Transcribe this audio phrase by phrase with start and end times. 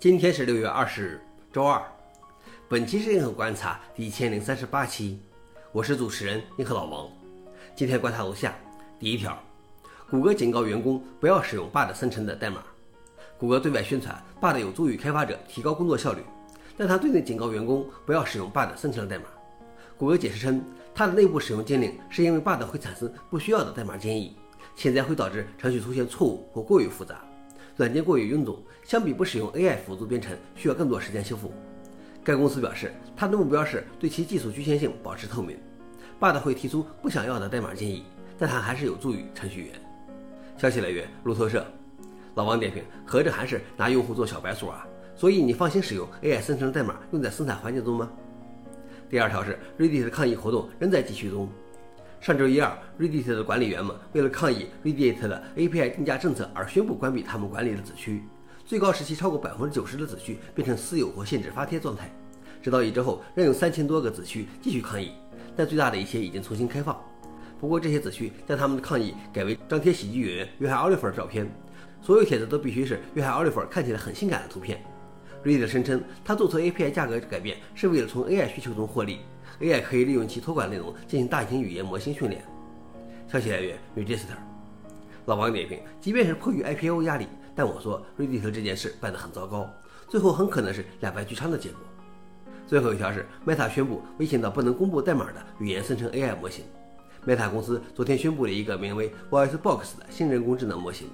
[0.00, 1.20] 今天是六月二十日，
[1.52, 1.82] 周二。
[2.68, 5.18] 本期是硬核观察第一千零三十八期，
[5.72, 7.10] 我是主持人硬核老王。
[7.74, 8.54] 今天观察如下：
[8.96, 9.36] 第一条，
[10.08, 12.62] 谷歌警告员工不要使用 BAD 生成的代码。
[13.36, 16.22] 谷歌对外宣传 BAD 有助于开发者提高工作效率，
[16.76, 19.24] 但他对内警告员工不要使用 BAD 生成的代码。
[19.96, 24.36] 谷歌解释称，它的内部使用禁令是因为 BAD 会产生不需要的代码建议，
[24.76, 27.20] 潜在会导致程序出现错误或过于复杂。
[27.78, 31.52] 软件过于臃肿，相比不使用 AI 辅助编程，需要更多时间修复。
[32.24, 35.56] 该公司表示，它的目标是对其技术局限性保持透明。
[36.18, 38.02] BAD 会提出不想要的代码建议，
[38.36, 39.74] 但它还是有助于程序员。
[40.56, 41.64] 消息来源：路透社。
[42.34, 44.84] 老王点评：合着还是拿用户做小白鼠啊？
[45.14, 48.10] 所以你放心使用 AI 生成代码用在生产环境中吗？
[49.08, 51.48] 第二条是 Reddit 的抗议活动仍在继续中。
[52.20, 58.24] 上周一二，Reddit 的管理员们为了抗议 Reddit 的 API 定价政策而宣布关闭他们管理的子区，
[58.66, 62.10] 最高时期超过百分之九十的子区变成私有或限制发帖状态。
[62.60, 65.12] 直到一周后，仍有三千多个子区继续抗议，
[65.56, 67.00] 但最大的一些已经重新开放。
[67.60, 71.48] 不过这些子区将他们的抗议改为张贴喜剧演员约翰奥利弗的照片，
[72.02, 74.82] 所有帖子都必须是约翰奥利弗看起来很性感的图片。
[75.44, 79.20] Reed 声称，他做出 API 价格改变是为了从 AI 需求中获利。
[79.60, 82.44] AI 可以利用其托管内容进行大型语言模型训练。
[83.26, 84.36] 消息来源：Register。
[85.26, 89.68] 老王点评：即便是迫于 IPO 压力，但我说 Reed 这件事办得很糟糕，
[90.08, 91.80] 最后很可能是两败俱伤的结果。
[92.66, 96.64] 最后一条是 Meta 宣布危险到不能公布代码的语言生成 AI 模型。
[97.26, 101.08] Meta 公司昨天宣布了一个名为 VoiceBox 的新人工智能模型。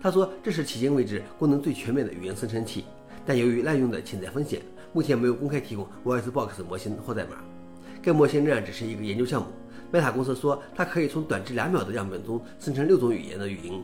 [0.00, 2.84] 他说这是迄今为止功能最全面的语言生成器，
[3.26, 4.60] 但由于滥用的潜在风险，
[4.92, 7.36] 目前没有公开提供 VoiceBox 模型或代码。
[8.02, 9.48] 该模型仍然只是一个研究项目。
[9.92, 13.82] Meta 公司说，它可以从短至两秒的样本中生成六种语言的语音，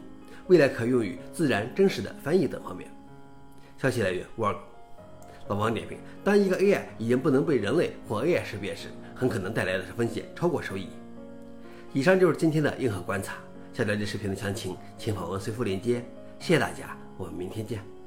[0.49, 2.91] 未来可用于自然、真实的翻译等方面。
[3.79, 4.57] 消息来源：Work。
[5.49, 10.89] 老王点评：当一个 AI 已经不能被人类或 AI 识别时，很可能带来的是风险超过收益。
[11.93, 13.37] 以上就是今天的硬核观察。
[13.73, 16.05] 想了解视频的详情，请访问随附链接。
[16.39, 18.00] 谢谢大家，我们明天见。